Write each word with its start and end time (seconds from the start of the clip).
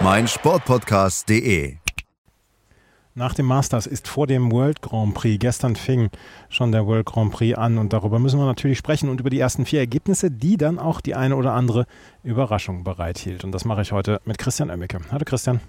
meinsportpodcast.de. 0.00 1.76
Nach 3.14 3.32
dem 3.32 3.46
Masters 3.46 3.86
ist 3.86 4.08
vor 4.08 4.26
dem 4.26 4.50
World 4.50 4.82
Grand 4.82 5.14
Prix, 5.14 5.38
gestern 5.38 5.76
fing 5.76 6.10
schon 6.48 6.72
der 6.72 6.84
World 6.86 7.06
Grand 7.06 7.32
Prix 7.32 7.56
an 7.56 7.78
und 7.78 7.92
darüber 7.92 8.18
müssen 8.18 8.40
wir 8.40 8.46
natürlich 8.46 8.78
sprechen 8.78 9.08
und 9.08 9.20
über 9.20 9.30
die 9.30 9.38
ersten 9.38 9.64
vier 9.66 9.78
Ergebnisse, 9.78 10.32
die 10.32 10.56
dann 10.56 10.80
auch 10.80 11.00
die 11.00 11.14
eine 11.14 11.36
oder 11.36 11.52
andere 11.52 11.86
Überraschung 12.24 12.82
bereithielt. 12.82 13.44
Und 13.44 13.52
das 13.52 13.64
mache 13.64 13.82
ich 13.82 13.92
heute 13.92 14.20
mit 14.24 14.36
Christian 14.38 14.68
Oemmeke. 14.68 14.98
Hallo 15.12 15.22
Christian. 15.24 15.60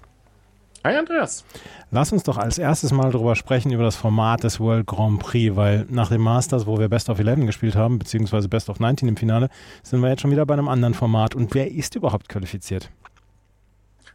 Hi 0.84 0.96
Andreas. 0.96 1.44
Lass 1.90 2.12
uns 2.12 2.24
doch 2.24 2.36
als 2.36 2.58
erstes 2.58 2.92
mal 2.92 3.10
darüber 3.10 3.36
sprechen, 3.36 3.72
über 3.72 3.84
das 3.84 3.96
Format 3.96 4.42
des 4.42 4.58
World 4.58 4.86
Grand 4.86 5.20
Prix, 5.20 5.54
weil 5.54 5.86
nach 5.88 6.08
dem 6.08 6.22
Masters, 6.22 6.66
wo 6.66 6.78
wir 6.78 6.88
Best 6.88 7.08
of 7.08 7.18
11 7.18 7.46
gespielt 7.46 7.76
haben, 7.76 7.98
beziehungsweise 7.98 8.48
Best 8.48 8.68
of 8.68 8.80
19 8.80 9.08
im 9.08 9.16
Finale, 9.16 9.50
sind 9.82 10.00
wir 10.00 10.08
jetzt 10.08 10.20
schon 10.20 10.30
wieder 10.32 10.46
bei 10.46 10.54
einem 10.54 10.68
anderen 10.68 10.94
Format. 10.94 11.34
Und 11.34 11.54
wer 11.54 11.70
ist 11.70 11.94
überhaupt 11.94 12.28
qualifiziert? 12.28 12.90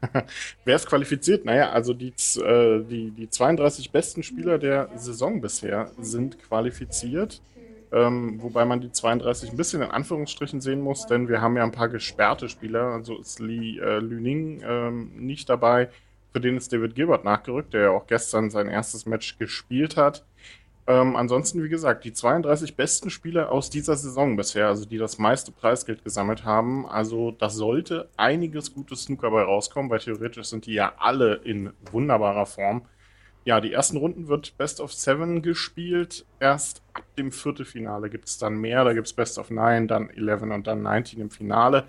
Wer 0.66 0.76
ist 0.76 0.88
qualifiziert? 0.88 1.46
Naja, 1.46 1.72
also 1.72 1.94
die, 1.94 2.14
äh, 2.40 2.84
die, 2.84 3.12
die 3.12 3.30
32 3.30 3.92
besten 3.92 4.24
Spieler 4.24 4.58
der 4.58 4.90
Saison 4.96 5.42
bisher 5.42 5.92
sind 6.00 6.40
qualifiziert. 6.40 7.42
Ähm, 7.94 8.42
wobei 8.42 8.64
man 8.64 8.80
die 8.80 8.92
32 8.92 9.52
ein 9.52 9.58
bisschen 9.58 9.82
in 9.82 9.92
Anführungsstrichen 9.92 10.62
sehen 10.62 10.80
muss, 10.80 11.08
denn 11.08 11.28
wir 11.28 11.42
haben 11.42 11.58
ja 11.58 11.64
ein 11.64 11.74
paar 11.74 11.90
gesperrte 11.90 12.48
Spieler. 12.48 12.84
Also 12.94 13.20
ist 13.20 13.40
Lee 13.40 13.80
äh, 13.80 14.00
Lüning 14.00 14.62
ähm, 14.66 15.12
nicht 15.18 15.50
dabei. 15.50 15.90
Für 16.32 16.40
den 16.40 16.56
ist 16.56 16.72
David 16.72 16.96
Gilbert 16.96 17.26
nachgerückt, 17.26 17.74
der 17.74 17.82
ja 17.82 17.90
auch 17.90 18.08
gestern 18.08 18.50
sein 18.50 18.70
erstes 18.70 19.06
Match 19.06 19.38
gespielt 19.38 19.98
hat. 19.98 20.24
Ähm, 20.92 21.16
ansonsten, 21.16 21.64
wie 21.64 21.70
gesagt, 21.70 22.04
die 22.04 22.12
32 22.12 22.76
besten 22.76 23.10
Spieler 23.10 23.50
aus 23.50 23.70
dieser 23.70 23.96
Saison 23.96 24.36
bisher, 24.36 24.68
also 24.68 24.84
die 24.84 24.98
das 24.98 25.20
meiste 25.20 25.54
Preisgeld 25.54 26.04
gesammelt 26.04 26.44
haben. 26.44 26.86
Also 26.86 27.32
das 27.32 27.56
sollte 27.56 28.10
einiges 28.18 28.74
gutes 28.74 29.04
Snooker 29.04 29.32
bei 29.32 29.42
rauskommen, 29.42 29.90
weil 29.90 30.00
theoretisch 30.00 30.48
sind 30.48 30.66
die 30.66 30.74
ja 30.74 30.92
alle 30.98 31.36
in 31.36 31.72
wunderbarer 31.94 32.46
Form. 32.46 32.82
Ja, 33.46 33.62
die 33.62 33.72
ersten 33.72 33.96
Runden 33.96 34.28
wird 34.28 34.58
Best 34.58 34.82
of 34.82 34.92
Seven 34.92 35.42
gespielt. 35.42 36.26
Erst 36.42 36.82
ab 36.94 37.06
dem 37.18 37.32
Viertelfinale 37.32 38.10
gibt 38.10 38.28
es 38.28 38.38
dann 38.38 38.58
mehr. 38.58 38.84
Da 38.84 38.92
gibt 38.92 39.08
es 39.08 39.14
Best 39.14 39.40
of 39.40 39.50
Nine, 39.50 39.88
dann 39.88 40.10
11 40.10 40.42
und 40.42 40.68
dann 40.68 40.82
19 40.82 41.22
im 41.22 41.30
Finale. 41.30 41.86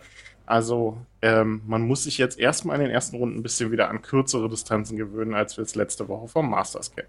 Also 0.46 0.96
ähm, 1.22 1.62
man 1.66 1.82
muss 1.82 2.04
sich 2.04 2.18
jetzt 2.18 2.38
erstmal 2.38 2.76
in 2.76 2.82
den 2.82 2.92
ersten 2.92 3.16
Runden 3.16 3.38
ein 3.38 3.42
bisschen 3.42 3.72
wieder 3.72 3.90
an 3.90 4.00
kürzere 4.00 4.48
Distanzen 4.48 4.96
gewöhnen, 4.96 5.34
als 5.34 5.56
wir 5.56 5.62
es 5.62 5.74
letzte 5.74 6.06
Woche 6.06 6.28
vom 6.28 6.48
Masters 6.50 6.94
kennen. 6.94 7.08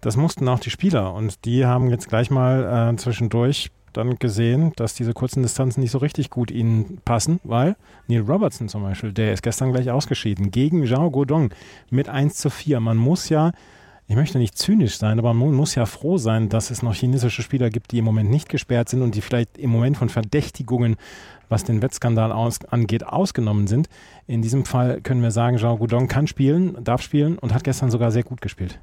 Das 0.00 0.16
mussten 0.16 0.48
auch 0.48 0.60
die 0.60 0.70
Spieler 0.70 1.14
und 1.14 1.44
die 1.44 1.66
haben 1.66 1.90
jetzt 1.90 2.08
gleich 2.08 2.30
mal 2.30 2.92
äh, 2.92 2.96
zwischendurch 2.96 3.70
dann 3.92 4.18
gesehen, 4.18 4.72
dass 4.76 4.94
diese 4.94 5.12
kurzen 5.12 5.42
Distanzen 5.42 5.80
nicht 5.80 5.90
so 5.90 5.98
richtig 5.98 6.30
gut 6.30 6.50
ihnen 6.50 7.00
passen, 7.04 7.40
weil 7.44 7.76
Neil 8.06 8.22
Robertson 8.22 8.68
zum 8.68 8.82
Beispiel, 8.82 9.12
der 9.12 9.32
ist 9.32 9.42
gestern 9.42 9.72
gleich 9.72 9.90
ausgeschieden 9.90 10.50
gegen 10.50 10.86
Zhao 10.86 11.10
Godong 11.10 11.50
mit 11.90 12.08
1 12.08 12.34
zu 12.36 12.50
4. 12.50 12.80
Man 12.80 12.96
muss 12.96 13.28
ja, 13.28 13.52
ich 14.06 14.16
möchte 14.16 14.38
nicht 14.38 14.56
zynisch 14.56 14.98
sein, 14.98 15.18
aber 15.18 15.34
man 15.34 15.52
muss 15.52 15.74
ja 15.74 15.84
froh 15.86 16.16
sein, 16.16 16.48
dass 16.48 16.70
es 16.70 16.82
noch 16.82 16.94
chinesische 16.94 17.42
Spieler 17.42 17.70
gibt, 17.70 17.92
die 17.92 17.98
im 17.98 18.04
Moment 18.04 18.30
nicht 18.30 18.48
gesperrt 18.48 18.88
sind 18.88 19.02
und 19.02 19.14
die 19.14 19.20
vielleicht 19.20 19.58
im 19.58 19.70
Moment 19.70 19.96
von 19.96 20.08
Verdächtigungen, 20.08 20.96
was 21.48 21.64
den 21.64 21.82
Wettskandal 21.82 22.30
aus, 22.30 22.64
angeht, 22.66 23.04
ausgenommen 23.04 23.66
sind. 23.66 23.88
In 24.26 24.42
diesem 24.42 24.64
Fall 24.64 25.00
können 25.00 25.22
wir 25.22 25.30
sagen, 25.30 25.58
Zhao 25.58 25.76
Godong 25.76 26.08
kann 26.08 26.26
spielen, 26.26 26.76
darf 26.84 27.02
spielen 27.02 27.38
und 27.38 27.52
hat 27.52 27.64
gestern 27.64 27.90
sogar 27.90 28.10
sehr 28.10 28.22
gut 28.22 28.40
gespielt. 28.40 28.78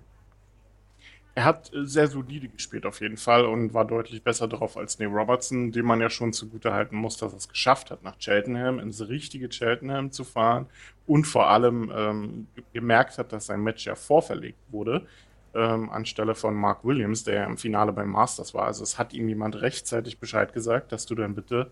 Er 1.36 1.44
hat 1.44 1.74
äh, 1.74 1.86
sehr 1.86 2.08
solide 2.08 2.48
gespielt 2.48 2.86
auf 2.86 3.02
jeden 3.02 3.18
Fall 3.18 3.46
und 3.46 3.74
war 3.74 3.86
deutlich 3.86 4.24
besser 4.24 4.48
drauf 4.48 4.78
als 4.78 5.00
Neil 5.00 5.10
Robertson, 5.10 5.72
dem 5.72 5.86
man 5.86 6.02
ja 6.02 6.10
schon 6.10 6.34
zugute 6.34 6.74
halten 6.74 6.96
muss, 6.96 7.18
dass 7.18 7.34
er 7.34 7.38
es 7.38 7.50
geschafft 7.50 7.92
hat, 7.92 8.04
nach 8.04 8.18
Cheltenham 8.18 8.80
ins 8.80 9.08
richtige 9.08 9.50
Cheltenham 9.50 10.12
zu 10.12 10.24
fahren 10.24 10.68
und 11.06 11.26
vor 11.26 11.50
allem 11.50 11.92
ähm, 11.94 12.48
gemerkt 12.74 13.18
hat, 13.18 13.34
dass 13.34 13.48
sein 13.48 13.62
Match 13.62 13.86
ja 13.86 13.96
vorverlegt 13.96 14.60
wurde 14.72 15.06
ähm, 15.56 15.90
anstelle 15.90 16.36
von 16.36 16.54
Mark 16.54 16.84
Williams, 16.84 17.24
der 17.24 17.46
im 17.46 17.58
Finale 17.58 17.94
beim 17.94 18.10
Masters 18.10 18.54
war. 18.54 18.66
Also 18.66 18.84
es 18.84 19.00
hat 19.00 19.14
ihm 19.14 19.30
jemand 19.30 19.62
rechtzeitig 19.62 20.20
Bescheid 20.20 20.54
gesagt, 20.54 20.92
dass 20.92 21.06
du 21.06 21.16
dann 21.16 21.34
bitte 21.34 21.72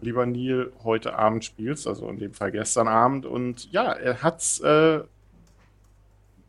lieber 0.00 0.24
Neil 0.24 0.72
heute 0.84 1.18
Abend 1.18 1.44
spielst, 1.44 1.86
also 1.86 2.08
in 2.08 2.18
dem 2.18 2.34
Fall 2.34 2.52
gestern 2.52 2.88
Abend. 2.88 3.26
Und 3.26 3.70
ja, 3.72 3.92
er 3.92 4.22
hat 4.22 4.40
es 4.40 4.60
äh, 4.60 5.00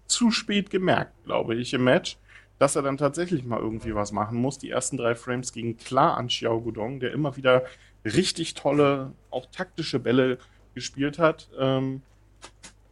zu 0.06 0.32
spät 0.32 0.70
gemerkt, 0.70 1.14
glaube 1.26 1.56
ich, 1.56 1.74
im 1.74 1.84
Match 1.84 2.18
dass 2.60 2.76
er 2.76 2.82
dann 2.82 2.98
tatsächlich 2.98 3.44
mal 3.44 3.60
irgendwie 3.60 3.96
was 3.96 4.12
machen 4.12 4.38
muss. 4.38 4.58
Die 4.58 4.70
ersten 4.70 4.98
drei 4.98 5.16
Frames 5.16 5.52
gingen 5.52 5.78
klar 5.78 6.18
an 6.18 6.28
Xiao 6.28 6.62
Gudong, 6.62 7.00
der 7.00 7.12
immer 7.12 7.36
wieder 7.36 7.64
richtig 8.06 8.54
tolle, 8.54 9.12
auch 9.32 9.48
taktische 9.48 10.00
Bälle 10.00 10.38
gespielt 10.74 11.20
hat. 11.20 11.50
Ähm, 11.60 12.02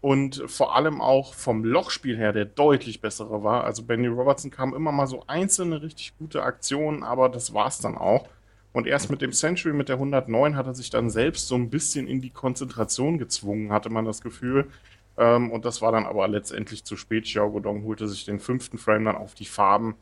und 0.02 0.44
vor 0.48 0.76
allem 0.76 1.00
auch 1.00 1.34
vom 1.34 1.64
Lochspiel 1.64 2.18
her 2.18 2.34
der 2.34 2.44
deutlich 2.44 3.00
bessere 3.00 3.42
war. 3.42 3.64
Also 3.64 3.84
Benny 3.84 4.08
Robertson 4.08 4.52
kam 4.52 4.74
immer 4.74 4.92
mal 4.92 5.08
so 5.08 5.24
einzelne 5.28 5.82
richtig 5.82 6.18
gute 6.18 6.44
Aktionen, 6.44 7.04
aber 7.04 7.30
das 7.30 7.54
war's 7.54 7.80
dann 7.80 7.98
auch. 7.98 8.28
Und 8.74 8.86
erst 8.86 9.10
mit 9.10 9.22
dem 9.22 9.32
Century, 9.32 9.72
mit 9.72 9.88
der 9.88 9.96
109, 9.96 10.58
hat 10.58 10.66
er 10.66 10.74
sich 10.74 10.90
dann 10.90 11.10
selbst 11.10 11.48
so 11.48 11.56
ein 11.56 11.70
bisschen 11.70 12.08
in 12.08 12.20
die 12.20 12.32
Konzentration 12.32 13.18
gezwungen, 13.18 13.72
hatte 13.72 13.90
man 13.90 14.04
das 14.04 14.20
Gefühl. 14.20 14.68
Ähm, 15.18 15.52
und 15.52 15.66
das 15.66 15.82
war 15.82 15.92
dann 15.92 16.06
aber 16.06 16.28
letztendlich 16.28 16.84
zu 16.84 16.98
spät. 16.98 17.26
Xiao 17.26 17.52
Godong 17.52 17.84
holte 17.84 18.08
sich 18.08 18.26
den 18.26 18.40
fünften 18.40 18.78
Frame 18.78 19.06
dann 19.06 19.16
auf 19.16 19.36
die 19.36 19.46
Farben 19.46 19.96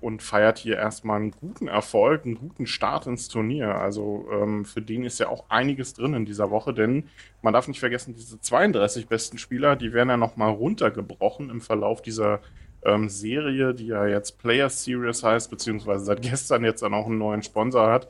und 0.00 0.22
feiert 0.22 0.58
hier 0.58 0.76
erstmal 0.76 1.20
einen 1.20 1.30
guten 1.30 1.68
Erfolg, 1.68 2.24
einen 2.24 2.36
guten 2.36 2.66
Start 2.66 3.06
ins 3.06 3.28
Turnier. 3.28 3.76
Also 3.76 4.28
ähm, 4.32 4.64
für 4.64 4.82
den 4.82 5.04
ist 5.04 5.20
ja 5.20 5.28
auch 5.28 5.44
einiges 5.48 5.94
drin 5.94 6.14
in 6.14 6.24
dieser 6.24 6.50
Woche, 6.50 6.74
denn 6.74 7.04
man 7.42 7.52
darf 7.52 7.68
nicht 7.68 7.80
vergessen, 7.80 8.14
diese 8.14 8.40
32 8.40 9.06
besten 9.06 9.38
Spieler, 9.38 9.76
die 9.76 9.92
werden 9.92 10.08
ja 10.08 10.16
nochmal 10.16 10.50
runtergebrochen 10.50 11.50
im 11.50 11.60
Verlauf 11.60 12.02
dieser 12.02 12.40
ähm, 12.84 13.08
Serie, 13.08 13.72
die 13.74 13.86
ja 13.86 14.06
jetzt 14.06 14.38
Player 14.38 14.68
Series 14.68 15.22
heißt, 15.22 15.50
beziehungsweise 15.50 16.04
seit 16.04 16.22
gestern 16.22 16.64
jetzt 16.64 16.82
dann 16.82 16.94
auch 16.94 17.06
einen 17.06 17.18
neuen 17.18 17.42
Sponsor 17.42 17.90
hat. 17.90 18.08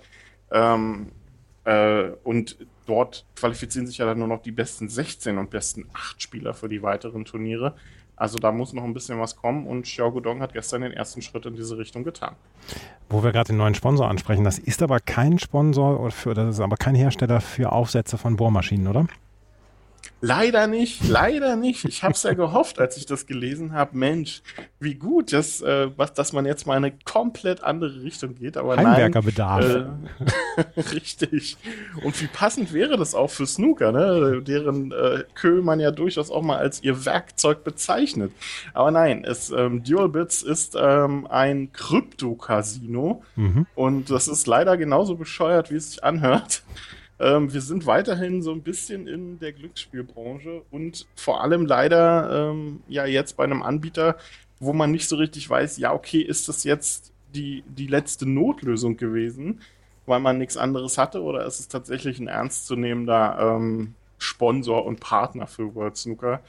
Ähm, 0.51 1.13
äh, 1.65 2.11
und 2.25 2.57
dort 2.87 3.27
qualifizieren 3.35 3.87
sich 3.87 3.99
ja 3.99 4.07
dann 4.07 4.19
nur 4.19 4.29
noch 4.29 4.43
die 4.43 4.53
besten 4.53 4.89
16 4.89 5.39
und 5.39 5.51
besten 5.51 5.87
8 5.93 6.23
Spieler 6.23 6.55
für 6.55 6.69
die 6.69 6.83
weiteren 6.83 7.25
Turniere. 7.25 7.75
Also 8.17 8.39
da 8.39 8.51
muss 8.51 8.73
noch 8.73 8.85
ein 8.85 8.95
bisschen 8.95 9.21
was 9.21 9.37
kommen 9.37 9.67
und 9.67 9.83
Xiao 9.83 10.11
Gudong 10.11 10.41
hat 10.41 10.55
gestern 10.55 10.81
den 10.81 10.93
ersten 10.93 11.21
Schritt 11.21 11.45
in 11.45 11.55
diese 11.55 11.77
Richtung 11.77 12.03
getan. 12.03 12.35
Wo 13.11 13.23
wir 13.23 13.33
gerade 13.33 13.49
den 13.49 13.59
neuen 13.59 13.75
Sponsor 13.75 14.09
ansprechen, 14.09 14.43
das 14.43 14.59
ist 14.59 14.83
aber 14.83 15.01
kein 15.01 15.39
Sponsor 15.39 16.11
für, 16.11 16.33
das 16.33 16.55
ist 16.55 16.61
aber 16.61 16.77
kein 16.77 16.95
Hersteller 16.95 17.43
für 17.43 17.73
Aufsätze 17.73 18.17
von 18.17 18.37
Bohrmaschinen, 18.37 18.87
oder? 18.87 19.07
Leider 20.23 20.67
nicht, 20.67 21.07
leider 21.07 21.57
nicht. 21.57 21.85
Ich 21.85 22.03
habe 22.03 22.15
es 22.15 22.23
ja 22.23 22.33
gehofft, 22.33 22.81
als 22.81 22.97
ich 22.97 23.05
das 23.05 23.27
gelesen 23.27 23.73
habe. 23.73 23.97
Mensch, 23.99 24.43
wie 24.81 24.95
gut, 24.95 25.33
dass, 25.33 25.61
äh, 25.61 25.91
was, 25.97 26.15
dass 26.15 26.33
man 26.33 26.47
jetzt 26.47 26.67
mal 26.67 26.77
eine 26.77 26.91
komplett 27.05 27.63
andere 27.63 28.03
Richtung 28.03 28.35
geht. 28.35 28.57
Aber 28.57 28.77
Heimwerkerbedarf. 28.77 29.65
Äh, 29.65 30.81
richtig. 30.93 31.59
Und 32.03 32.21
wie 32.23 32.29
passend 32.29 32.73
wäre 32.73 32.97
das 32.97 33.15
auch 33.15 33.31
für 33.31 33.47
Snooker, 33.47 33.93
ne? 33.93 34.43
deren 34.43 34.91
äh, 34.91 35.25
Kö 35.35 35.61
man 35.61 35.81
ja 35.81 35.91
durchaus 35.91 36.31
auch 36.31 36.43
mal 36.43 36.57
als 36.57 36.83
ihr 36.83 37.05
Werkzeug 37.05 37.63
bezeichnet. 37.63 38.33
Aber 38.73 38.91
nein, 38.91 39.23
es, 39.23 39.51
ähm, 39.51 39.85
Dual 39.85 40.09
Bits 40.09 40.43
ist 40.43 40.77
ähm, 40.81 41.27
ein 41.29 41.73
Krypto-Casino 41.73 43.23
mhm. 43.37 43.67
und 43.75 44.11
das 44.11 44.29
ist 44.29 44.47
leider 44.47 44.79
genauso 44.79 45.15
bescheuert, 45.15 45.71
wie 45.71 45.77
es 45.77 45.91
sich 45.91 46.05
anhört. 46.05 46.63
Ähm, 47.19 47.53
wir 47.53 47.61
sind 47.63 47.87
weiterhin 47.87 48.43
so 48.43 48.53
ein 48.53 48.63
bisschen 48.63 49.07
in 49.07 49.39
der 49.39 49.53
Glücksspielbranche 49.53 50.63
und 50.71 51.07
vor 51.15 51.43
allem 51.43 51.65
leider 51.65 52.51
ähm, 52.51 52.81
ja 52.89 53.07
jetzt 53.07 53.37
bei 53.37 53.45
einem 53.45 53.63
Anbieter, 53.63 54.17
wo 54.61 54.73
man 54.73 54.91
nicht 54.91 55.09
so 55.09 55.17
richtig 55.17 55.49
weiß, 55.49 55.79
ja, 55.79 55.93
okay, 55.93 56.21
ist 56.21 56.49
das 56.49 56.65
jetzt 56.65 57.13
die, 57.35 57.65
die 57.67 57.87
letzte 57.87 58.29
Notlösung 58.29 58.97
gewesen, 58.97 59.61
weil 60.07 60.21
man 60.21 60.39
nichts 60.39 60.57
anderes 60.57 60.99
hatte 60.99 61.23
oder 61.23 61.47
ist 61.47 61.61
es 61.61 61.69
tatsächlich 61.69 62.19
ein 62.19 62.29
ernstzunehmender 62.29 63.57
ähm, 63.57 63.95
Sponsor 64.19 64.85
und 64.85 65.01
Partner 65.01 65.47
für 65.47 65.75
World 65.75 65.97
Snooker? 65.97 66.41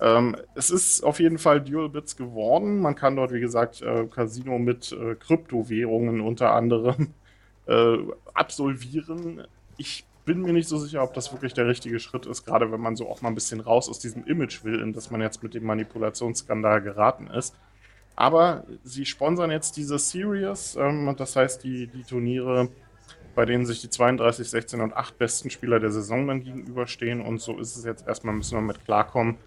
Ähm, 0.00 0.36
es 0.54 0.70
ist 0.70 1.02
auf 1.04 1.20
jeden 1.20 1.38
Fall 1.38 1.60
Dual 1.60 1.88
Bits 1.88 2.16
geworden. 2.16 2.80
Man 2.80 2.96
kann 2.96 3.16
dort, 3.16 3.32
wie 3.32 3.40
gesagt, 3.40 3.82
äh, 3.82 4.06
Casino 4.06 4.58
mit 4.58 4.92
äh, 4.92 5.14
Kryptowährungen 5.14 6.20
unter 6.20 6.52
anderem 6.54 7.14
äh, 7.66 7.98
absolvieren. 8.34 9.46
Ich 9.76 10.04
bin 10.24 10.42
mir 10.42 10.52
nicht 10.52 10.68
so 10.68 10.78
sicher, 10.78 11.02
ob 11.02 11.14
das 11.14 11.32
wirklich 11.32 11.54
der 11.54 11.66
richtige 11.66 11.98
Schritt 11.98 12.26
ist, 12.26 12.44
gerade 12.44 12.70
wenn 12.70 12.80
man 12.80 12.96
so 12.96 13.08
auch 13.08 13.22
mal 13.22 13.28
ein 13.28 13.34
bisschen 13.34 13.60
raus 13.60 13.88
aus 13.88 13.98
diesem 13.98 14.24
Image 14.24 14.64
will, 14.64 14.80
in 14.80 14.92
das 14.92 15.10
man 15.10 15.20
jetzt 15.20 15.42
mit 15.42 15.54
dem 15.54 15.64
Manipulationsskandal 15.64 16.82
geraten 16.82 17.26
ist. 17.28 17.54
Aber 18.14 18.64
sie 18.84 19.06
sponsern 19.06 19.50
jetzt 19.50 19.76
diese 19.76 19.98
Series, 19.98 20.76
ähm, 20.76 21.14
das 21.16 21.34
heißt 21.34 21.64
die, 21.64 21.86
die 21.86 22.04
Turniere, 22.04 22.68
bei 23.34 23.46
denen 23.46 23.64
sich 23.64 23.80
die 23.80 23.88
32, 23.88 24.48
16 24.48 24.80
und 24.80 24.94
8 24.94 25.18
besten 25.18 25.50
Spieler 25.50 25.80
der 25.80 25.90
Saison 25.90 26.26
dann 26.26 26.42
gegenüberstehen. 26.42 27.20
Und 27.20 27.40
so 27.40 27.58
ist 27.58 27.76
es 27.76 27.84
jetzt 27.84 28.06
erstmal, 28.06 28.34
müssen 28.34 28.58
wir 28.58 28.62
mit 28.62 28.84
klarkommen. 28.84 29.38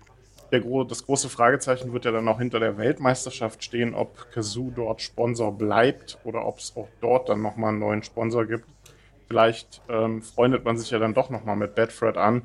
Der, 0.51 0.62
das 0.86 1.06
große 1.06 1.30
Fragezeichen 1.30 1.94
wird 1.94 2.06
ja 2.06 2.12
dann 2.12 2.27
auch 2.27 2.39
hinter 2.39 2.60
der 2.60 2.77
Weltmeisterschaft 2.77 3.63
stehen, 3.63 3.94
ob 3.94 4.31
Kazoo 4.31 4.72
dort 4.75 5.01
Sponsor 5.01 5.56
bleibt 5.56 6.18
oder 6.24 6.45
ob 6.45 6.60
es 6.60 6.75
auch 6.75 6.88
dort 7.01 7.30
dann 7.30 7.42
nochmal 7.42 7.69
einen 7.69 7.80
neuen 7.80 8.04
Sponsor 8.04 8.45
gibt. 8.45 8.66
Vielleicht 9.27 9.81
ähm, 9.89 10.22
freundet 10.22 10.66
man 10.66 10.77
sich 10.77 10.92
ja 10.92 11.00
dann 11.00 11.13
doch 11.13 11.30
nochmal 11.30 11.56
mit 11.56 11.75
Bedford 11.75 12.18
an, 12.18 12.44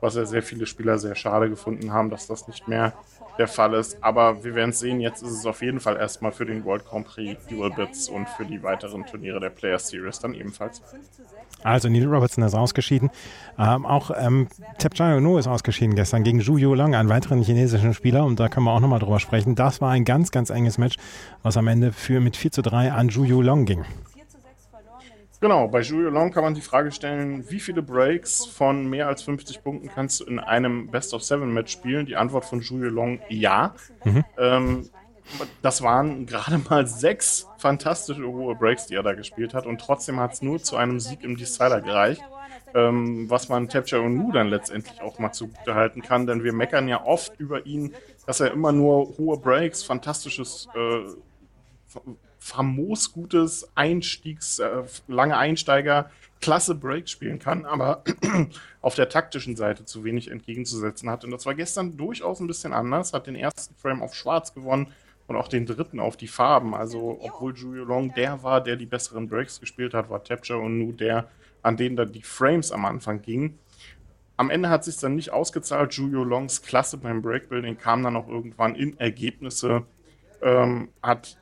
was 0.00 0.16
ja 0.16 0.24
sehr 0.24 0.42
viele 0.42 0.66
Spieler 0.66 0.98
sehr 0.98 1.14
schade 1.14 1.50
gefunden 1.50 1.92
haben, 1.92 2.10
dass 2.10 2.26
das 2.26 2.48
nicht 2.48 2.66
mehr 2.68 2.94
der 3.38 3.48
Fall 3.48 3.74
ist. 3.74 4.02
Aber 4.02 4.44
wir 4.44 4.54
werden 4.54 4.72
sehen, 4.72 5.00
jetzt 5.00 5.22
ist 5.22 5.30
es 5.30 5.46
auf 5.46 5.62
jeden 5.62 5.80
Fall 5.80 5.96
erstmal 5.96 6.32
für 6.32 6.46
den 6.46 6.64
World 6.64 6.84
Grand 6.84 7.06
Prix 7.06 7.46
Dual 7.46 7.70
Bits 7.70 8.08
und 8.08 8.28
für 8.28 8.44
die 8.44 8.62
weiteren 8.62 9.06
Turniere 9.06 9.40
der 9.40 9.50
Player 9.50 9.78
Series 9.78 10.18
dann 10.18 10.34
ebenfalls. 10.34 10.82
Also 11.62 11.88
Neil 11.88 12.06
Robertson 12.06 12.44
ist 12.44 12.54
ausgeschieden. 12.54 13.10
Ähm, 13.58 13.86
auch 13.86 14.10
ähm, 14.16 14.48
Tepchai 14.78 15.20
No 15.20 15.38
ist 15.38 15.46
ausgeschieden 15.46 15.94
gestern 15.94 16.24
gegen 16.24 16.40
Zhu 16.40 16.56
Yulang, 16.56 16.94
einen 16.94 17.08
weiteren 17.08 17.42
chinesischen 17.42 17.94
Spieler. 17.94 18.24
Und 18.24 18.40
da 18.40 18.48
können 18.48 18.66
wir 18.66 18.72
auch 18.72 18.80
nochmal 18.80 18.98
drüber 18.98 19.20
sprechen. 19.20 19.54
Das 19.54 19.80
war 19.80 19.90
ein 19.90 20.04
ganz, 20.04 20.30
ganz 20.30 20.50
enges 20.50 20.78
Match, 20.78 20.96
was 21.42 21.56
am 21.56 21.68
Ende 21.68 21.92
für 21.92 22.20
mit 22.20 22.36
4 22.36 22.52
zu 22.52 22.62
3 22.62 22.92
an 22.92 23.10
Zhu 23.10 23.24
Yulang 23.24 23.64
ging. 23.64 23.84
Genau, 25.42 25.66
bei 25.66 25.80
Julio 25.80 26.08
Long 26.08 26.30
kann 26.30 26.44
man 26.44 26.54
die 26.54 26.60
Frage 26.60 26.92
stellen, 26.92 27.50
wie 27.50 27.58
viele 27.58 27.82
Breaks 27.82 28.46
von 28.46 28.88
mehr 28.88 29.08
als 29.08 29.24
50 29.24 29.64
Punkten 29.64 29.88
kannst 29.88 30.20
du 30.20 30.24
in 30.24 30.38
einem 30.38 30.86
Best 30.86 31.12
of 31.14 31.24
Seven 31.24 31.52
Match 31.52 31.72
spielen? 31.72 32.06
Die 32.06 32.14
Antwort 32.14 32.44
von 32.44 32.60
Julio 32.60 32.90
Long, 32.90 33.18
ja. 33.28 33.74
Mhm. 34.04 34.24
Ähm, 34.38 34.90
das 35.60 35.82
waren 35.82 36.26
gerade 36.26 36.58
mal 36.70 36.86
sechs 36.86 37.48
fantastische 37.58 38.24
hohe 38.24 38.54
Breaks, 38.54 38.86
die 38.86 38.94
er 38.94 39.02
da 39.02 39.14
gespielt 39.14 39.52
hat 39.52 39.66
und 39.66 39.80
trotzdem 39.80 40.20
hat 40.20 40.34
es 40.34 40.42
nur 40.42 40.62
zu 40.62 40.76
einem 40.76 41.00
Sieg 41.00 41.24
im 41.24 41.36
Decider 41.36 41.80
gereicht. 41.80 42.22
Ähm, 42.76 43.28
was 43.28 43.48
man 43.48 43.68
Tapcha 43.68 43.98
Nu 43.98 44.30
dann 44.30 44.46
letztendlich 44.46 45.02
auch 45.02 45.18
mal 45.18 45.32
zugute 45.32 45.74
halten 45.74 46.02
kann, 46.02 46.28
denn 46.28 46.44
wir 46.44 46.52
meckern 46.52 46.86
ja 46.86 47.04
oft 47.04 47.32
über 47.40 47.66
ihn, 47.66 47.96
dass 48.26 48.38
er 48.38 48.52
immer 48.52 48.70
nur 48.70 49.18
hohe 49.18 49.38
Breaks, 49.38 49.82
fantastisches 49.82 50.68
äh, 50.76 51.98
famos 52.42 53.12
gutes 53.12 53.70
Einstiegs, 53.76 54.58
äh, 54.58 54.82
lange 55.06 55.36
Einsteiger, 55.36 56.10
klasse 56.40 56.74
Break 56.74 57.08
spielen 57.08 57.38
kann, 57.38 57.64
aber 57.64 58.02
auf 58.82 58.96
der 58.96 59.08
taktischen 59.08 59.54
Seite 59.54 59.84
zu 59.84 60.02
wenig 60.02 60.28
entgegenzusetzen 60.28 61.08
hat. 61.08 61.24
Und 61.24 61.30
das 61.30 61.46
war 61.46 61.54
gestern 61.54 61.96
durchaus 61.96 62.40
ein 62.40 62.48
bisschen 62.48 62.72
anders, 62.72 63.12
hat 63.12 63.28
den 63.28 63.36
ersten 63.36 63.76
Frame 63.76 64.02
auf 64.02 64.16
schwarz 64.16 64.54
gewonnen 64.54 64.88
und 65.28 65.36
auch 65.36 65.46
den 65.46 65.66
dritten 65.66 66.00
auf 66.00 66.16
die 66.16 66.26
Farben. 66.26 66.74
Also, 66.74 67.16
obwohl 67.22 67.54
Julio 67.54 67.84
Long 67.84 68.12
der 68.12 68.42
war, 68.42 68.60
der 68.60 68.74
die 68.74 68.86
besseren 68.86 69.28
Breaks 69.28 69.60
gespielt 69.60 69.94
hat, 69.94 70.10
war 70.10 70.24
Tapture 70.24 70.58
und 70.58 70.78
Nu 70.78 70.90
der, 70.90 71.28
an 71.62 71.76
denen 71.76 71.94
dann 71.94 72.10
die 72.10 72.22
Frames 72.22 72.72
am 72.72 72.84
Anfang 72.84 73.22
gingen. 73.22 73.56
Am 74.36 74.50
Ende 74.50 74.68
hat 74.68 74.82
sich 74.82 74.96
dann 74.98 75.14
nicht 75.14 75.32
ausgezahlt. 75.32 75.94
Julio 75.94 76.24
Longs 76.24 76.62
Klasse 76.62 76.96
beim 76.96 77.22
Breakbuilding 77.22 77.78
kam 77.78 78.02
dann 78.02 78.16
auch 78.16 78.26
irgendwann 78.26 78.74
in 78.74 78.98
Ergebnisse. 78.98 79.84
Ähm, 80.42 80.88
hat 81.04 81.36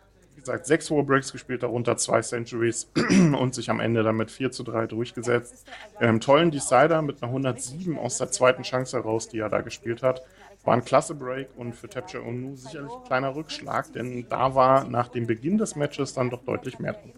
gesagt, 0.51 0.67
sechs 0.67 0.91
hohe 0.91 1.03
Breaks 1.05 1.33
gespielt, 1.33 1.63
darunter 1.63 1.97
zwei 1.97 2.21
Centuries 2.23 2.91
und 3.39 3.55
sich 3.55 3.71
am 3.71 3.81
Ende 3.81 4.03
dann 4.03 4.17
mit 4.17 4.31
4 4.31 4.51
zu 4.51 4.63
3 4.63 4.87
durchgesetzt. 4.87 5.67
Ähm, 6.01 6.21
tollen 6.21 6.51
Decider 6.51 7.03
mit 7.03 7.23
einer 7.23 7.31
107 7.31 7.99
aus 7.99 8.19
der 8.19 8.31
zweiten 8.31 8.63
Chance 8.63 8.97
heraus, 8.97 9.29
die 9.29 9.39
er 9.39 9.49
da 9.49 9.61
gespielt 9.61 10.03
hat. 10.03 10.23
War 10.65 10.75
ein 10.75 10.85
klasse 10.85 11.15
Break 11.15 11.49
und 11.57 11.75
für 11.75 11.89
Tapcher 11.89 12.25
Onu 12.25 12.55
sicherlich 12.57 12.93
ein 12.93 13.05
kleiner 13.05 13.35
Rückschlag, 13.35 13.93
denn 13.93 14.27
da 14.29 14.55
war 14.55 14.85
nach 14.85 15.09
dem 15.09 15.27
Beginn 15.27 15.57
des 15.57 15.75
Matches 15.75 16.13
dann 16.13 16.29
doch 16.29 16.43
deutlich 16.45 16.79
mehr 16.79 16.93
drin. 16.93 17.13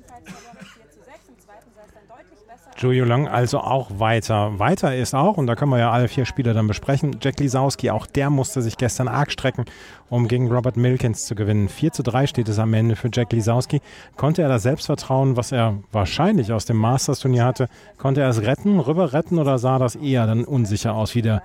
Julio 2.83 3.05
Lang 3.05 3.29
also 3.29 3.61
auch 3.61 3.99
weiter. 3.99 4.59
Weiter 4.59 4.97
ist 4.97 5.15
auch, 5.15 5.37
und 5.37 5.47
da 5.47 5.55
können 5.55 5.71
wir 5.71 5.79
ja 5.79 5.93
alle 5.93 6.09
vier 6.09 6.25
Spieler 6.25 6.53
dann 6.53 6.67
besprechen, 6.67 7.17
Jack 7.21 7.39
Lisowski, 7.39 7.91
auch 7.91 8.07
der 8.07 8.29
musste 8.29 8.61
sich 8.61 8.77
gestern 8.77 9.09
arg 9.09 9.31
strecken, 9.31 9.65
um 10.11 10.27
gegen 10.27 10.51
Robert 10.51 10.77
Milkins 10.77 11.27
zu 11.27 11.35
gewinnen. 11.35 11.69
4 11.69 11.93
zu 11.93 12.03
3 12.03 12.27
steht 12.27 12.49
es 12.49 12.59
am 12.59 12.75
Ende 12.75 12.97
für 12.97 13.09
Jack 13.13 13.33
Lisowski. 13.33 13.81
Konnte 14.17 14.43
er 14.43 14.49
das 14.49 14.65
Selbstvertrauen, 14.65 15.37
was 15.37 15.53
er 15.53 15.79
wahrscheinlich 15.93 16.53
aus 16.53 16.65
dem 16.65 16.77
Masters-Turnier 16.79 17.45
hatte, 17.45 17.69
konnte 17.99 18.21
er 18.21 18.29
es 18.29 18.43
retten, 18.43 18.81
rüber 18.81 19.13
retten 19.13 19.39
oder 19.39 19.59
sah 19.59 19.79
das 19.79 19.95
eher 19.95 20.27
dann 20.27 20.45
unsicher 20.45 20.95
aus, 20.95 21.15
wie 21.15 21.23
der, 21.23 21.43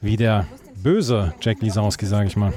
wie 0.00 0.16
der 0.16 0.46
böse 0.82 1.34
Jack 1.40 1.62
Lisowski, 1.62 2.06
sage 2.06 2.26
ich 2.26 2.36
mal? 2.36 2.52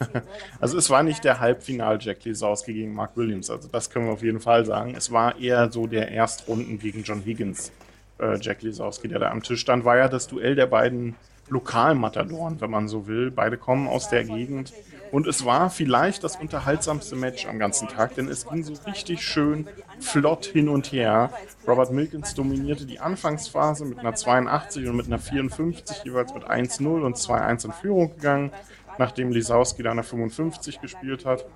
also 0.60 0.78
es 0.78 0.90
war 0.90 1.02
nicht 1.02 1.24
der 1.24 1.40
Halbfinal 1.40 1.98
Jack 2.00 2.24
Lisowski 2.24 2.72
gegen 2.72 2.94
Mark 2.94 3.16
Williams, 3.16 3.50
also 3.50 3.68
das 3.70 3.90
können 3.90 4.06
wir 4.06 4.12
auf 4.12 4.22
jeden 4.22 4.40
Fall 4.40 4.64
sagen. 4.64 4.94
Es 4.96 5.12
war 5.12 5.38
eher 5.38 5.70
so 5.70 5.86
der 5.86 6.10
Erstrunden 6.10 6.78
gegen 6.78 7.02
John 7.02 7.22
Higgins, 7.24 7.72
äh, 8.18 8.38
Jack 8.40 8.62
Lisowski, 8.62 9.08
der 9.08 9.18
da 9.18 9.30
am 9.30 9.42
Tisch 9.42 9.60
stand. 9.60 9.84
War 9.84 9.96
ja 9.96 10.08
das 10.08 10.28
Duell 10.28 10.54
der 10.54 10.66
beiden 10.66 11.16
Lokalmatadoren, 11.48 12.60
wenn 12.60 12.70
man 12.70 12.88
so 12.88 13.06
will. 13.06 13.30
Beide 13.30 13.56
kommen 13.56 13.88
aus 13.88 14.08
der 14.10 14.24
Gegend. 14.24 14.72
Und 15.10 15.26
es 15.26 15.44
war 15.46 15.70
vielleicht 15.70 16.22
das 16.22 16.36
unterhaltsamste 16.36 17.16
Match 17.16 17.46
am 17.46 17.58
ganzen 17.58 17.88
Tag, 17.88 18.14
denn 18.16 18.28
es 18.28 18.46
ging 18.46 18.62
so 18.62 18.74
richtig 18.86 19.22
schön 19.22 19.66
flott 20.00 20.44
hin 20.44 20.68
und 20.68 20.92
her. 20.92 21.30
Robert 21.66 21.92
Milkins 21.92 22.34
dominierte 22.34 22.84
die 22.84 23.00
Anfangsphase 23.00 23.86
mit 23.86 23.98
einer 23.98 24.14
82 24.14 24.86
und 24.86 24.96
mit 24.96 25.06
einer 25.06 25.18
54, 25.18 26.04
jeweils 26.04 26.34
mit 26.34 26.44
1-0 26.44 26.86
und 26.86 27.16
2-1 27.16 27.64
in 27.64 27.72
Führung 27.72 28.14
gegangen 28.16 28.52
nachdem 28.98 29.30
Lisowski 29.30 29.82
da 29.82 29.92
eine 29.92 30.02
55 30.02 30.80
gespielt 30.80 31.24
hat. 31.24 31.46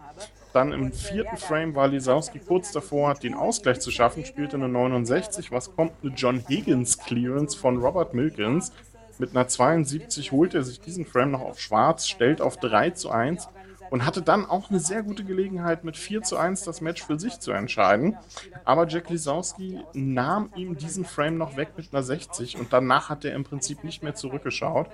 Dann 0.53 0.73
im 0.73 0.93
vierten 0.93 1.37
Frame 1.37 1.75
war 1.75 1.89
Lisowski 1.89 2.39
kurz 2.39 2.73
davor, 2.73 3.15
den 3.15 3.35
Ausgleich 3.35 3.81
zu 3.81 3.91
schaffen, 3.91 4.25
spielte 4.25 4.57
eine 4.57 4.69
69. 4.69 5.51
Was 5.51 5.75
kommt? 5.75 5.93
Eine 6.03 6.13
John 6.13 6.45
Higgins 6.47 6.99
Clearance 6.99 7.57
von 7.57 7.79
Robert 7.79 8.13
Milkins. 8.13 8.73
Mit 9.19 9.31
einer 9.31 9.49
72 9.49 10.33
holt 10.33 10.55
er 10.55 10.63
sich 10.63 10.81
diesen 10.81 11.07
Frame 11.07 11.33
noch 11.33 11.43
auf 11.43 11.61
schwarz, 11.61 12.09
stellt 12.09 12.41
auf 12.41 12.57
3 12.59 12.91
zu 12.91 13.11
1 13.11 13.49
und 13.93 14.07
hatte 14.07 14.23
dann 14.23 14.47
auch 14.47 14.71
eine 14.71 14.81
sehr 14.81 15.03
gute 15.03 15.23
Gelegenheit, 15.23 15.85
mit 15.85 15.99
4 15.99 16.23
zu 16.23 16.39
1 16.39 16.63
das 16.63 16.81
Match 16.81 17.03
für 17.03 17.21
sich 17.21 17.41
zu 17.41 17.53
entscheiden. 17.53 18.17
Aber 18.65 18.89
Jack 18.89 19.11
Lisowski 19.11 19.81
nahm 19.93 20.51
ihm 20.57 20.79
diesen 20.79 21.05
Frame 21.05 21.37
noch 21.37 21.57
weg 21.57 21.73
mit 21.77 21.93
einer 21.93 22.03
60 22.03 22.59
und 22.59 22.73
danach 22.73 23.11
hat 23.11 23.27
er 23.27 23.35
im 23.35 23.45
Prinzip 23.45 23.85
nicht 23.85 24.03
mehr 24.03 24.15
zurückgeschaut. 24.15 24.89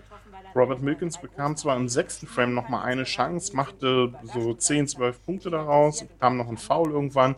Robert 0.59 0.83
Milkins 0.83 1.19
bekam 1.19 1.57
zwar 1.57 1.77
im 1.77 1.89
sechsten 1.89 2.27
Frame 2.27 2.53
nochmal 2.53 2.85
eine 2.85 3.05
Chance, 3.05 3.55
machte 3.55 4.13
so 4.25 4.53
10, 4.53 4.89
12 4.89 5.25
Punkte 5.25 5.51
daraus, 5.51 6.03
bekam 6.03 6.37
noch 6.37 6.49
ein 6.49 6.57
Foul 6.57 6.91
irgendwann. 6.91 7.37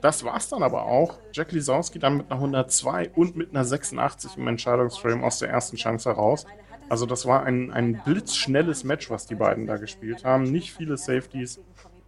Das 0.00 0.24
war's 0.24 0.48
dann 0.48 0.62
aber 0.62 0.84
auch. 0.84 1.18
Jack 1.32 1.52
Lisowski 1.52 1.98
dann 1.98 2.16
mit 2.16 2.30
einer 2.30 2.40
102 2.40 3.10
und 3.10 3.36
mit 3.36 3.50
einer 3.50 3.66
86 3.66 4.38
im 4.38 4.48
Entscheidungsframe 4.48 5.22
aus 5.24 5.40
der 5.40 5.50
ersten 5.50 5.76
Chance 5.76 6.08
heraus. 6.08 6.46
Also 6.88 7.04
das 7.04 7.26
war 7.26 7.44
ein, 7.44 7.70
ein 7.70 8.00
blitzschnelles 8.02 8.82
Match, 8.84 9.10
was 9.10 9.26
die 9.26 9.34
beiden 9.34 9.66
da 9.66 9.76
gespielt 9.76 10.24
haben. 10.24 10.44
Nicht 10.44 10.72
viele 10.72 10.96
Safeties 10.96 11.60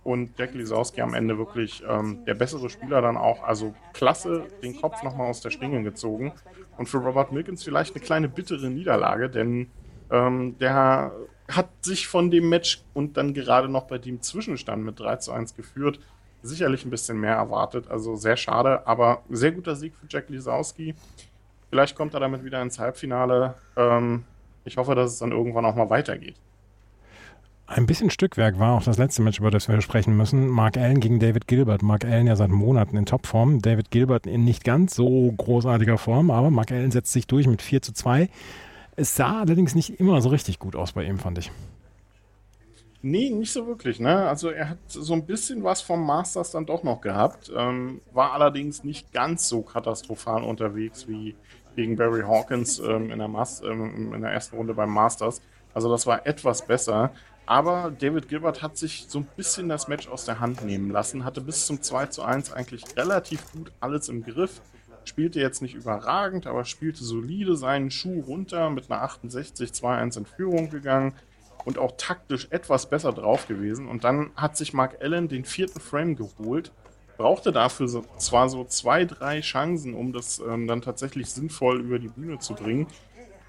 und 0.04 0.38
Jack 0.38 0.54
Lisowski 0.54 1.02
am 1.02 1.12
Ende 1.12 1.36
wirklich 1.36 1.82
ähm, 1.86 2.24
der 2.26 2.34
bessere 2.34 2.70
Spieler 2.70 3.02
dann 3.02 3.18
auch. 3.18 3.42
Also 3.42 3.74
klasse 3.92 4.46
den 4.62 4.80
Kopf 4.80 5.02
nochmal 5.02 5.28
aus 5.28 5.42
der 5.42 5.50
Schlinge 5.50 5.82
gezogen. 5.82 6.32
Und 6.78 6.88
für 6.88 6.98
Robert 6.98 7.32
Milkins 7.32 7.62
vielleicht 7.62 7.94
eine 7.94 8.04
kleine 8.04 8.28
bittere 8.28 8.70
Niederlage, 8.70 9.28
denn 9.28 9.70
ähm, 10.10 10.56
der 10.58 11.12
hat 11.48 11.68
sich 11.82 12.08
von 12.08 12.30
dem 12.30 12.48
Match 12.48 12.82
und 12.94 13.16
dann 13.16 13.34
gerade 13.34 13.68
noch 13.68 13.84
bei 13.84 13.98
dem 13.98 14.20
Zwischenstand 14.20 14.84
mit 14.84 14.98
3 14.98 15.16
zu 15.16 15.32
1 15.32 15.54
geführt. 15.54 16.00
Sicherlich 16.42 16.84
ein 16.84 16.90
bisschen 16.90 17.18
mehr 17.18 17.34
erwartet, 17.34 17.88
also 17.88 18.14
sehr 18.16 18.36
schade, 18.36 18.86
aber 18.86 19.22
sehr 19.30 19.52
guter 19.52 19.74
Sieg 19.74 19.94
für 19.94 20.06
Jack 20.08 20.28
Lisowski. 20.28 20.94
Vielleicht 21.70 21.96
kommt 21.96 22.14
er 22.14 22.20
damit 22.20 22.44
wieder 22.44 22.62
ins 22.62 22.78
Halbfinale. 22.78 23.54
Ähm, 23.76 24.24
ich 24.64 24.76
hoffe, 24.76 24.94
dass 24.94 25.12
es 25.12 25.18
dann 25.18 25.32
irgendwann 25.32 25.64
auch 25.64 25.74
mal 25.74 25.90
weitergeht. 25.90 26.36
Ein 27.68 27.86
bisschen 27.86 28.10
Stückwerk 28.10 28.60
war 28.60 28.76
auch 28.76 28.84
das 28.84 28.96
letzte 28.96 29.22
Match, 29.22 29.40
über 29.40 29.50
das 29.50 29.68
wir 29.68 29.80
sprechen 29.80 30.16
müssen. 30.16 30.46
Mark 30.46 30.76
Allen 30.76 31.00
gegen 31.00 31.18
David 31.18 31.48
Gilbert. 31.48 31.82
Mark 31.82 32.04
Allen 32.04 32.28
ja 32.28 32.36
seit 32.36 32.50
Monaten 32.50 32.96
in 32.96 33.06
Topform. 33.06 33.60
David 33.60 33.90
Gilbert 33.90 34.26
in 34.26 34.44
nicht 34.44 34.62
ganz 34.62 34.94
so 34.94 35.32
großartiger 35.36 35.98
Form, 35.98 36.30
aber 36.30 36.50
Mark 36.50 36.70
Allen 36.70 36.92
setzt 36.92 37.12
sich 37.12 37.26
durch 37.26 37.48
mit 37.48 37.62
4 37.62 37.82
zu 37.82 37.92
2. 37.92 38.28
Es 38.96 39.14
sah 39.14 39.40
allerdings 39.40 39.74
nicht 39.74 40.00
immer 40.00 40.20
so 40.20 40.30
richtig 40.30 40.58
gut 40.58 40.74
aus 40.74 40.92
bei 40.92 41.04
ihm, 41.04 41.18
fand 41.18 41.38
ich. 41.38 41.52
Nee, 43.02 43.30
nicht 43.30 43.52
so 43.52 43.66
wirklich. 43.66 44.00
Ne? 44.00 44.26
Also 44.26 44.48
er 44.48 44.70
hat 44.70 44.78
so 44.88 45.12
ein 45.12 45.26
bisschen 45.26 45.62
was 45.62 45.80
vom 45.80 46.04
Masters 46.04 46.50
dann 46.50 46.66
doch 46.66 46.82
noch 46.82 47.02
gehabt, 47.02 47.52
ähm, 47.54 48.00
war 48.12 48.32
allerdings 48.32 48.82
nicht 48.82 49.12
ganz 49.12 49.48
so 49.48 49.62
katastrophal 49.62 50.42
unterwegs 50.42 51.06
wie 51.06 51.36
gegen 51.76 51.94
Barry 51.96 52.22
Hawkins 52.22 52.78
ähm, 52.80 53.10
in, 53.10 53.18
der 53.18 53.28
Mas 53.28 53.62
ähm, 53.62 54.12
in 54.14 54.22
der 54.22 54.32
ersten 54.32 54.56
Runde 54.56 54.74
beim 54.74 54.90
Masters. 54.90 55.42
Also 55.74 55.90
das 55.90 56.06
war 56.06 56.26
etwas 56.26 56.66
besser. 56.66 57.12
Aber 57.44 57.92
David 57.96 58.28
Gilbert 58.28 58.60
hat 58.62 58.76
sich 58.76 59.06
so 59.08 59.20
ein 59.20 59.28
bisschen 59.36 59.68
das 59.68 59.86
Match 59.86 60.08
aus 60.08 60.24
der 60.24 60.40
Hand 60.40 60.64
nehmen 60.64 60.90
lassen, 60.90 61.24
hatte 61.24 61.40
bis 61.40 61.66
zum 61.66 61.80
2 61.80 62.06
zu 62.06 62.22
1 62.22 62.52
eigentlich 62.52 62.84
relativ 62.96 63.52
gut 63.52 63.70
alles 63.78 64.08
im 64.08 64.24
Griff, 64.24 64.60
Spielte 65.06 65.40
jetzt 65.40 65.62
nicht 65.62 65.74
überragend, 65.74 66.46
aber 66.46 66.64
spielte 66.64 67.04
solide 67.04 67.56
seinen 67.56 67.90
Schuh 67.90 68.20
runter 68.20 68.70
mit 68.70 68.90
einer 68.90 69.08
68-2-1 69.08 70.18
in 70.18 70.26
Führung 70.26 70.68
gegangen 70.68 71.14
und 71.64 71.78
auch 71.78 71.92
taktisch 71.96 72.48
etwas 72.50 72.90
besser 72.90 73.12
drauf 73.12 73.46
gewesen. 73.46 73.88
Und 73.88 74.04
dann 74.04 74.30
hat 74.36 74.56
sich 74.56 74.72
Mark 74.72 74.98
Allen 75.00 75.28
den 75.28 75.44
vierten 75.44 75.80
Frame 75.80 76.16
geholt, 76.16 76.72
brauchte 77.16 77.52
dafür 77.52 77.88
so, 77.88 78.04
zwar 78.18 78.48
so 78.48 78.64
zwei, 78.64 79.04
drei 79.04 79.40
Chancen, 79.40 79.94
um 79.94 80.12
das 80.12 80.38
ähm, 80.38 80.66
dann 80.66 80.82
tatsächlich 80.82 81.30
sinnvoll 81.30 81.80
über 81.80 81.98
die 81.98 82.08
Bühne 82.08 82.38
zu 82.38 82.54
bringen. 82.54 82.86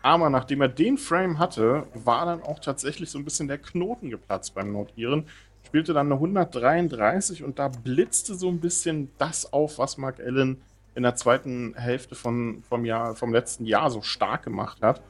Aber 0.02 0.30
nachdem 0.30 0.62
er 0.62 0.70
den 0.70 0.98
Frame 0.98 1.38
hatte, 1.38 1.88
war 1.94 2.26
dann 2.26 2.42
auch 2.42 2.60
tatsächlich 2.60 3.10
so 3.10 3.18
ein 3.18 3.26
bisschen 3.26 3.48
der 3.48 3.58
Knoten 3.58 4.10
geplatzt 4.10 4.56
beim 4.56 4.72
Nordiren. 4.72 5.26
Spielte 5.66 5.94
dann 5.94 6.08
eine 6.08 6.16
133 6.16 7.44
und 7.44 7.60
da 7.60 7.68
blitzte 7.68 8.36
so 8.36 8.48
ein 8.48 8.62
bisschen 8.62 9.12
das 9.18 9.52
auf, 9.52 9.80
was 9.80 9.98
Mark 9.98 10.20
Allen 10.20 10.62
in 10.98 11.04
der 11.04 11.16
zweiten 11.16 11.76
Hälfte 11.76 12.16
von, 12.16 12.64
vom, 12.68 12.84
Jahr, 12.84 13.16
vom 13.16 13.32
letzten 13.32 13.66
Jahr 13.66 13.92
so 13.92 14.02
stark 14.02 14.42
gemacht 14.42 14.82
hat. 14.82 15.04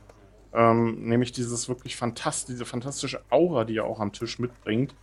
Ähm, 0.53 1.07
nämlich 1.07 1.31
dieses 1.31 1.69
wirklich 1.69 1.95
fantastische, 1.95 2.51
diese 2.51 2.65
fantastische 2.65 3.21
Aura, 3.29 3.63
die 3.63 3.77
er 3.77 3.85
auch 3.85 4.01
am 4.01 4.11
Tisch 4.11 4.37
mitbringt. 4.37 4.93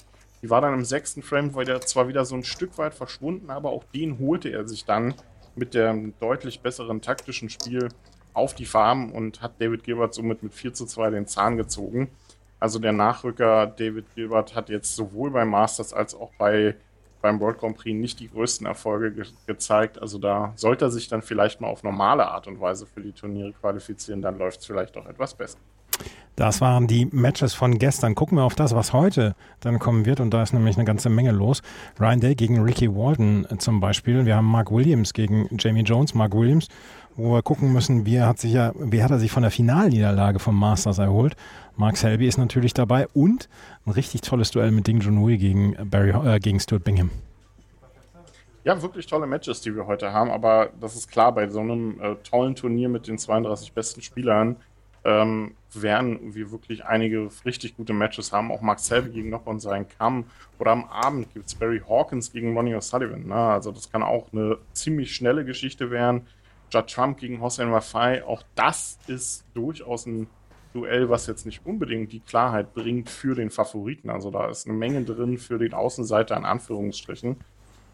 Die 0.42 0.50
war 0.50 0.60
dann 0.60 0.74
im 0.74 0.84
sechsten 0.84 1.22
Frame 1.22 1.54
weil 1.54 1.64
der 1.64 1.80
zwar 1.80 2.06
wieder 2.06 2.26
so 2.26 2.34
ein 2.34 2.44
Stück 2.44 2.76
weit 2.76 2.92
verschwunden, 2.92 3.48
aber 3.48 3.70
auch 3.70 3.84
den 3.94 4.18
holte 4.18 4.50
er 4.50 4.68
sich 4.68 4.84
dann 4.84 5.14
mit 5.54 5.72
dem 5.72 6.12
deutlich 6.20 6.60
besseren 6.60 7.00
taktischen 7.00 7.48
Spiel 7.48 7.88
auf 8.34 8.52
die 8.52 8.66
Farm 8.66 9.10
und 9.10 9.40
hat 9.40 9.58
David 9.62 9.84
Gilbert 9.84 10.12
somit 10.12 10.42
mit 10.42 10.52
4 10.52 10.74
zu 10.74 10.84
2 10.84 11.10
den 11.10 11.26
Zahn 11.26 11.56
gezogen. 11.56 12.10
Also 12.60 12.78
der 12.78 12.92
Nachrücker 12.92 13.68
David 13.68 14.14
Gilbert 14.14 14.54
hat 14.54 14.68
jetzt 14.68 14.94
sowohl 14.94 15.30
beim 15.30 15.48
Masters 15.48 15.94
als 15.94 16.14
auch 16.14 16.32
bei, 16.36 16.76
beim 17.24 17.40
World 17.40 17.58
Grand 17.58 17.78
Prix 17.78 17.98
nicht 17.98 18.20
die 18.20 18.28
größten 18.28 18.66
Erfolge 18.66 19.10
ge 19.10 19.24
gezeigt. 19.46 19.98
Also 19.98 20.18
da 20.18 20.52
sollte 20.56 20.84
er 20.84 20.90
sich 20.90 21.08
dann 21.08 21.22
vielleicht 21.22 21.58
mal 21.58 21.68
auf 21.68 21.82
normale 21.82 22.28
Art 22.28 22.46
und 22.46 22.60
Weise 22.60 22.84
für 22.84 23.00
die 23.00 23.12
Turniere 23.12 23.52
qualifizieren, 23.52 24.20
dann 24.20 24.36
läuft 24.36 24.60
es 24.60 24.66
vielleicht 24.66 24.94
auch 24.98 25.06
etwas 25.06 25.32
besser. 25.32 25.58
Das 26.36 26.60
waren 26.60 26.86
die 26.86 27.06
Matches 27.06 27.54
von 27.54 27.78
gestern. 27.78 28.14
Gucken 28.14 28.36
wir 28.36 28.42
auf 28.42 28.56
das, 28.56 28.74
was 28.74 28.92
heute 28.92 29.36
dann 29.60 29.78
kommen 29.78 30.04
wird. 30.04 30.20
Und 30.20 30.34
da 30.34 30.42
ist 30.42 30.52
nämlich 30.52 30.76
eine 30.76 30.84
ganze 30.84 31.08
Menge 31.08 31.30
los. 31.30 31.62
Ryan 31.98 32.20
Day 32.20 32.34
gegen 32.34 32.60
Ricky 32.60 32.94
Walton 32.94 33.46
zum 33.58 33.80
Beispiel. 33.80 34.26
Wir 34.26 34.36
haben 34.36 34.50
Mark 34.50 34.70
Williams 34.72 35.14
gegen 35.14 35.48
Jamie 35.56 35.82
Jones. 35.82 36.12
Mark 36.12 36.34
Williams, 36.34 36.66
wo 37.16 37.32
wir 37.32 37.42
gucken 37.42 37.72
müssen, 37.72 38.06
wie 38.06 38.20
hat, 38.20 38.38
sich 38.38 38.52
ja, 38.52 38.72
wie 38.78 39.02
hat 39.02 39.10
er 39.10 39.18
sich 39.18 39.30
von 39.30 39.42
der 39.42 39.50
Finalniederlage 39.50 40.38
vom 40.38 40.58
Masters 40.58 40.98
erholt. 40.98 41.36
Mark 41.76 41.96
Selby 41.96 42.26
ist 42.26 42.38
natürlich 42.38 42.74
dabei. 42.74 43.06
Und 43.14 43.48
ein 43.86 43.92
richtig 43.92 44.22
tolles 44.22 44.50
Duell 44.50 44.70
mit 44.70 44.86
Ding 44.86 45.00
Junhui 45.00 45.38
gegen, 45.38 45.76
Barry, 45.90 46.10
äh, 46.10 46.38
gegen 46.38 46.60
Stuart 46.60 46.84
Bingham. 46.84 47.10
Ja, 48.64 48.80
wirklich 48.80 49.06
tolle 49.06 49.26
Matches, 49.26 49.60
die 49.60 49.74
wir 49.74 49.86
heute 49.86 50.12
haben. 50.12 50.30
Aber 50.30 50.70
das 50.80 50.96
ist 50.96 51.10
klar, 51.10 51.32
bei 51.32 51.48
so 51.48 51.60
einem 51.60 52.00
äh, 52.00 52.14
tollen 52.16 52.54
Turnier 52.54 52.88
mit 52.88 53.06
den 53.06 53.18
32 53.18 53.72
besten 53.72 54.00
Spielern 54.00 54.56
ähm, 55.04 55.54
werden 55.74 56.34
wir 56.34 56.50
wirklich 56.50 56.84
einige 56.84 57.28
richtig 57.44 57.76
gute 57.76 57.92
Matches 57.92 58.32
haben. 58.32 58.50
Auch 58.50 58.62
Mark 58.62 58.80
Selby 58.80 59.10
gegen 59.10 59.30
noch 59.30 59.44
und 59.46 59.60
seinen 59.60 59.86
Kamm. 59.88 60.24
Oder 60.58 60.72
am 60.72 60.84
Abend 60.84 61.32
gibt 61.34 61.46
es 61.46 61.54
Barry 61.54 61.82
Hawkins 61.86 62.32
gegen 62.32 62.56
Ronnie 62.56 62.74
O'Sullivan. 62.74 63.26
Ne? 63.26 63.34
Also 63.34 63.70
das 63.70 63.92
kann 63.92 64.02
auch 64.02 64.32
eine 64.32 64.56
ziemlich 64.72 65.14
schnelle 65.14 65.44
Geschichte 65.44 65.90
werden. 65.90 66.26
Judd 66.70 66.88
Trump 66.88 67.18
gegen 67.18 67.40
Hossein 67.40 67.72
Wafai. 67.72 68.24
Auch 68.24 68.42
das 68.54 68.98
ist 69.06 69.44
durchaus 69.54 70.06
ein 70.06 70.26
Duell, 70.74 71.08
was 71.08 71.28
jetzt 71.28 71.46
nicht 71.46 71.64
unbedingt 71.64 72.12
die 72.12 72.18
Klarheit 72.18 72.74
bringt 72.74 73.08
für 73.08 73.36
den 73.36 73.50
Favoriten. 73.50 74.10
Also 74.10 74.32
da 74.32 74.48
ist 74.48 74.66
eine 74.66 74.76
Menge 74.76 75.04
drin 75.04 75.38
für 75.38 75.56
den 75.56 75.72
Außenseiter 75.72 76.36
in 76.36 76.44
Anführungsstrichen. 76.44 77.36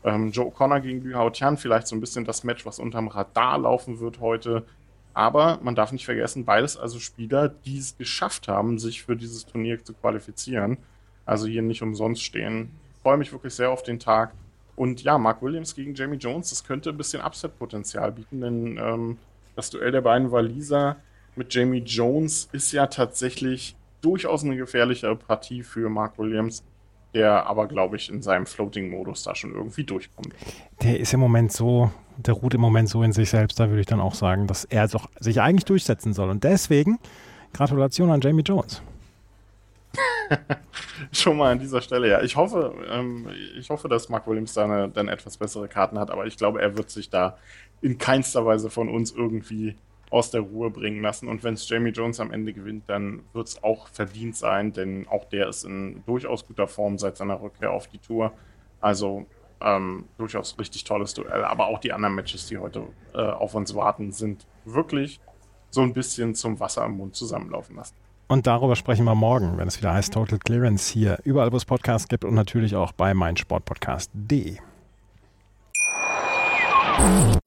Ähm, 0.02 0.30
Joe 0.30 0.46
O'Connor 0.46 0.80
gegen 0.80 1.02
Liu 1.02 1.14
Hao 1.14 1.28
Tian, 1.28 1.58
vielleicht 1.58 1.88
so 1.88 1.94
ein 1.94 2.00
bisschen 2.00 2.24
das 2.24 2.42
Match, 2.42 2.64
was 2.64 2.78
unterm 2.78 3.08
Radar 3.08 3.58
laufen 3.58 4.00
wird 4.00 4.20
heute. 4.20 4.64
Aber 5.12 5.58
man 5.62 5.74
darf 5.74 5.92
nicht 5.92 6.06
vergessen, 6.06 6.46
beides 6.46 6.78
also 6.78 6.98
Spieler, 7.00 7.50
die 7.50 7.76
es 7.76 7.98
geschafft 7.98 8.48
haben, 8.48 8.78
sich 8.78 9.02
für 9.02 9.14
dieses 9.14 9.44
Turnier 9.44 9.84
zu 9.84 9.92
qualifizieren. 9.92 10.78
Also 11.26 11.46
hier 11.46 11.60
nicht 11.60 11.82
umsonst 11.82 12.22
stehen. 12.22 12.70
Ich 12.96 13.02
freue 13.02 13.18
mich 13.18 13.30
wirklich 13.30 13.52
sehr 13.52 13.70
auf 13.70 13.82
den 13.82 13.98
Tag. 13.98 14.32
Und 14.80 15.02
ja, 15.02 15.18
Mark 15.18 15.42
Williams 15.42 15.74
gegen 15.74 15.94
Jamie 15.94 16.16
Jones, 16.16 16.48
das 16.48 16.64
könnte 16.64 16.88
ein 16.88 16.96
bisschen 16.96 17.20
Upset-Potenzial 17.20 18.12
bieten, 18.12 18.40
denn 18.40 18.80
ähm, 18.82 19.18
das 19.54 19.68
Duell 19.68 19.92
der 19.92 20.00
beiden 20.00 20.32
Waliser 20.32 20.96
mit 21.36 21.52
Jamie 21.52 21.82
Jones 21.84 22.48
ist 22.52 22.72
ja 22.72 22.86
tatsächlich 22.86 23.76
durchaus 24.00 24.42
eine 24.42 24.56
gefährlichere 24.56 25.16
Partie 25.16 25.62
für 25.64 25.90
Mark 25.90 26.18
Williams, 26.18 26.64
der 27.12 27.46
aber, 27.46 27.68
glaube 27.68 27.96
ich, 27.96 28.08
in 28.08 28.22
seinem 28.22 28.46
Floating-Modus 28.46 29.24
da 29.24 29.34
schon 29.34 29.52
irgendwie 29.52 29.84
durchkommt. 29.84 30.34
Der 30.80 30.98
ist 30.98 31.12
im 31.12 31.20
Moment 31.20 31.52
so 31.52 31.90
der 32.16 32.32
ruht 32.32 32.54
im 32.54 32.62
Moment 32.62 32.88
so 32.88 33.02
in 33.02 33.12
sich 33.12 33.28
selbst, 33.28 33.60
da 33.60 33.68
würde 33.68 33.80
ich 33.80 33.86
dann 33.86 34.00
auch 34.00 34.14
sagen, 34.14 34.46
dass 34.46 34.64
er 34.64 34.88
doch 34.88 35.10
sich 35.18 35.42
eigentlich 35.42 35.66
durchsetzen 35.66 36.14
soll. 36.14 36.30
Und 36.30 36.42
deswegen 36.42 36.98
Gratulation 37.52 38.10
an 38.10 38.22
Jamie 38.22 38.42
Jones. 38.42 38.82
Schon 41.12 41.36
mal 41.36 41.52
an 41.52 41.58
dieser 41.58 41.80
Stelle, 41.80 42.08
ja. 42.08 42.22
Ich 42.22 42.36
hoffe, 42.36 42.74
ähm, 42.88 43.28
ich 43.56 43.70
hoffe, 43.70 43.88
dass 43.88 44.08
Mark 44.08 44.26
Williams 44.26 44.54
da 44.54 44.86
dann 44.86 45.08
etwas 45.08 45.36
bessere 45.36 45.68
Karten 45.68 45.98
hat, 45.98 46.10
aber 46.10 46.26
ich 46.26 46.36
glaube, 46.36 46.60
er 46.60 46.76
wird 46.76 46.90
sich 46.90 47.10
da 47.10 47.36
in 47.80 47.98
keinster 47.98 48.44
Weise 48.46 48.70
von 48.70 48.88
uns 48.88 49.12
irgendwie 49.12 49.76
aus 50.10 50.30
der 50.30 50.42
Ruhe 50.42 50.70
bringen 50.70 51.02
lassen. 51.02 51.28
Und 51.28 51.44
wenn 51.44 51.54
es 51.54 51.68
Jamie 51.68 51.90
Jones 51.90 52.20
am 52.20 52.32
Ende 52.32 52.52
gewinnt, 52.52 52.84
dann 52.88 53.22
wird 53.32 53.48
es 53.48 53.62
auch 53.62 53.88
verdient 53.88 54.36
sein, 54.36 54.72
denn 54.72 55.06
auch 55.08 55.24
der 55.24 55.48
ist 55.48 55.64
in 55.64 56.02
durchaus 56.04 56.46
guter 56.46 56.66
Form 56.66 56.98
seit 56.98 57.16
seiner 57.16 57.40
Rückkehr 57.40 57.72
auf 57.72 57.86
die 57.86 57.98
Tour. 57.98 58.32
Also 58.80 59.26
ähm, 59.60 60.06
durchaus 60.18 60.58
richtig 60.58 60.84
tolles 60.84 61.14
Duell. 61.14 61.44
Aber 61.44 61.66
auch 61.68 61.78
die 61.78 61.92
anderen 61.92 62.14
Matches, 62.14 62.46
die 62.46 62.58
heute 62.58 62.82
äh, 63.14 63.18
auf 63.18 63.54
uns 63.54 63.74
warten, 63.74 64.10
sind 64.10 64.46
wirklich 64.64 65.20
so 65.70 65.82
ein 65.82 65.92
bisschen 65.92 66.34
zum 66.34 66.58
Wasser 66.58 66.84
im 66.86 66.96
Mund 66.96 67.14
zusammenlaufen 67.14 67.76
lassen. 67.76 67.94
Und 68.30 68.46
darüber 68.46 68.76
sprechen 68.76 69.04
wir 69.06 69.16
morgen, 69.16 69.58
wenn 69.58 69.66
es 69.66 69.78
wieder 69.78 69.92
heißt 69.92 70.12
Total 70.12 70.38
Clearance 70.38 70.92
hier, 70.92 71.18
überall, 71.24 71.50
wo 71.50 71.56
es 71.56 71.64
Podcasts 71.64 72.06
gibt 72.06 72.24
und 72.24 72.34
natürlich 72.34 72.76
auch 72.76 72.92
bei 72.92 73.12
meinsportpodcast.de. 73.12 74.56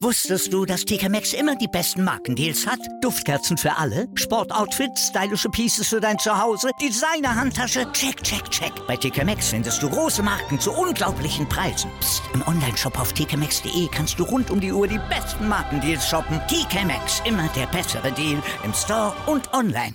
Wusstest 0.02 0.52
du, 0.52 0.66
dass 0.66 0.84
TK 0.84 1.08
Maxx 1.08 1.32
immer 1.32 1.56
die 1.56 1.68
besten 1.68 2.04
Markendeals 2.04 2.66
hat? 2.66 2.80
Duftkerzen 3.00 3.56
für 3.56 3.74
alle, 3.78 4.08
Sportoutfits, 4.14 5.08
stylische 5.08 5.48
Pieces 5.48 5.88
für 5.88 6.02
dein 6.02 6.18
Zuhause, 6.18 6.68
Designer-Handtasche, 6.82 7.90
check, 7.92 8.22
check, 8.22 8.50
check. 8.50 8.72
Bei 8.86 8.98
TK 8.98 9.24
Maxx 9.24 9.48
findest 9.48 9.82
du 9.82 9.88
große 9.88 10.22
Marken 10.22 10.60
zu 10.60 10.70
unglaublichen 10.70 11.48
Preisen. 11.48 11.90
Psst. 12.00 12.22
im 12.34 12.46
Onlineshop 12.46 13.00
auf 13.00 13.14
tkmaxx.de 13.14 13.88
kannst 13.90 14.18
du 14.18 14.24
rund 14.24 14.50
um 14.50 14.60
die 14.60 14.72
Uhr 14.72 14.86
die 14.86 15.00
besten 15.08 15.48
Markendeals 15.48 16.06
shoppen. 16.06 16.42
TK 16.48 16.84
Maxx, 16.84 17.22
immer 17.24 17.48
der 17.56 17.68
bessere 17.68 18.12
Deal 18.12 18.42
im 18.64 18.74
Store 18.74 19.14
und 19.24 19.50
online. 19.54 19.94